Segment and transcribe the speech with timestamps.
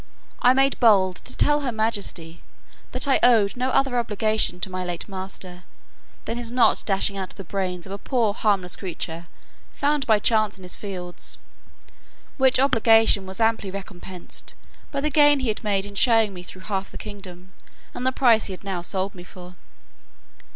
[0.41, 2.41] I made bold to tell her majesty,
[2.91, 5.63] "that I owed no other obligation to my late master,
[6.25, 9.27] than his not dashing out the brains of a poor harmless creature,
[9.71, 11.37] found by chance in his fields:
[12.37, 14.55] which obligation was amply recompensed,
[14.91, 17.51] by the gain he had made in showing me through half the kingdom,
[17.93, 19.55] and the price he had now sold me for.